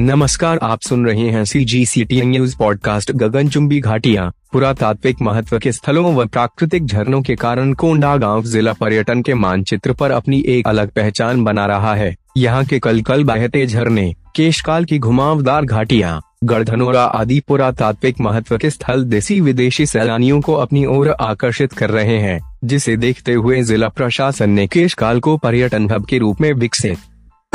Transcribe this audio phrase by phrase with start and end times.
[0.00, 5.58] नमस्कार, आप सुन रहे हैं C G C T news podcast गगनचुंबी घाटियाँ। पुरातात्विक महत्व
[5.58, 10.42] के स्थलों व प्राकृतिक झरनों के कारण कोंडा गाँव जिला पर्यटन के मानचित्र पर अपनी
[10.46, 15.64] एक अलग पहचान बना रहा है। यहाँ के कल कल बहते झरने, केशकाल की घुमावदार
[15.64, 21.90] घाटियाँ, गढ़धनोरा आदि पुरातात्विक महत्व के स्थल देसी विदेशी सैलानियों को अपनी ओर आकर्षित कर
[21.90, 26.52] रहे हैं, जिसे देखते हुए जिला प्रशासन ने केशकाल को पर्यटन हब के रूप में
[26.52, 26.98] विकसित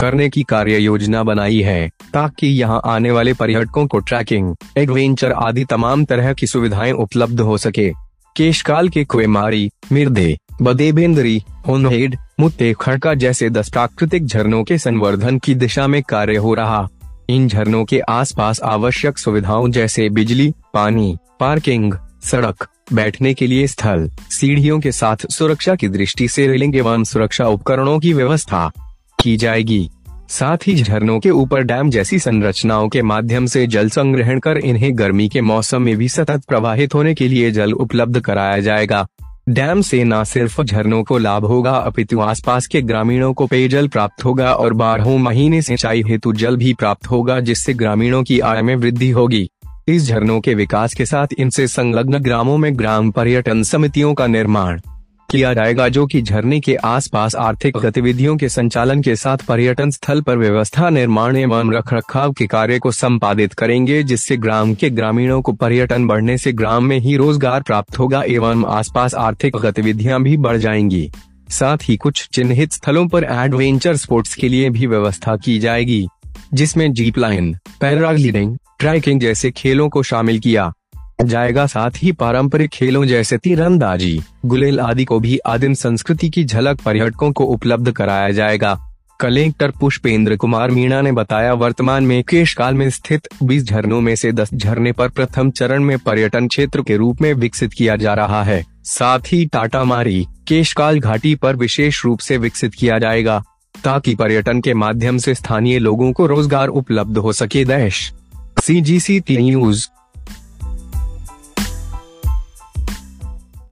[0.03, 5.65] करने की कार्य योजना बनाई है, ताकि यहाँ आने वाले पर्यटकों को ट्रैकिंग एडवेंचर आदि
[5.65, 7.93] तमाम तरह की सुविधाएँ उपलब्ध हो सके।
[8.35, 15.55] केशकाल के कुएमारी, मिर्दे, बदेबेंद्री, होनहेड मुत्ते खड़का जैसे दस प्राकृतिक झरनों के संवर्धन की
[15.55, 16.87] दिशा में कार्य हो रहा।
[17.29, 24.09] इन झरनों के आसपास आवश्यक सुविधाओं जैसे बिजली, पानी, पार्किंग, सड़क, बैठने के लिए स्थल,
[24.31, 28.71] सीढ़ियों के साथ सुरक्षा की दृष्टि से रेलिंग एवं सुरक्षा उपकरणों की व्यवस्था।
[29.23, 29.89] की जाएगी।
[30.29, 34.97] साथ ही झरनों के ऊपर डैम जैसी संरचनाओं के माध्यम से जल संग्रहण कर इन्हें
[34.97, 39.05] गर्मी के मौसम में भी सतत प्रवाहित होने के लिए जल उपलब्ध कराया जाएगा।
[39.49, 44.25] डैम से न सिर्फ़ झरनों को लाभ होगा, अपितु आसपास के ग्रामीणों को पेयजल प्राप्त
[44.25, 48.75] होगा और बारहों महीने सिंचाई हेतु जल भी प्राप्त होगा, जिससे ग्रामीणों की आय में
[48.75, 49.49] वृद्धि होगी।
[49.87, 54.79] इस झरनों के विकास के साथ इनसे संलग्न ग्रामों में ग्राम पर्यटन समितियों का निर्माण।
[55.33, 60.21] किया जाएगा जो कि झरने के आसपास आर्थिक गतिविधियों के संचालन के साथ पर्यटन स्थल
[60.21, 65.41] पर व्यवस्था, निर्माण एवं रख रखाव के कार्य को संपादित करेंगे, जिससे ग्राम के ग्रामीणों
[65.41, 70.37] को पर्यटन बढ़ने से ग्राम में ही रोज़गार प्राप्त होगा एवं आसपास आर्थिक गतिविधियाँ भी
[70.37, 71.09] बढ़ जाएँगी।
[71.49, 76.07] साथ ही कुछ चिन्हित स्थलों पर एडवेंचर स्पोर्ट्स के लिए भी व्यवस्था की जाएगी,
[76.53, 80.71] जिसमें जीप लाइन, पैराग्लाइडिंग, ट्रैकिंग जैसे खेलों को शामिल किया।
[81.19, 86.81] जाएगा साथ ही पारंपरिक खेलों जैसे तीरंदाजी, गुलेल आदि को भी आदिम संस्कृति की झलक
[86.81, 88.79] पर्यटकों को उपलब्ध कराया जाएगा।
[89.19, 94.31] कलेक्टर पुष्पेंद्र कुमार मीणा ने बताया, वर्तमान में केशकाल में स्थित 20 झरनों में से
[94.31, 98.43] 10 झरने पर प्रथम चरण में पर्यटन क्षेत्र के रूप में विकसित किया जा रहा
[98.43, 103.43] है। साथ ही टाटा मारी केशकाल घाटी पर विशेष रूप से विकसित किया जाएगा,
[103.83, 108.13] ताकि पर्यटन के माध्यम से स्थानीय लोगों को रोज़गार उपलब्ध हो सके। देश
[108.63, 109.87] सी जी सी टी न्यूज़।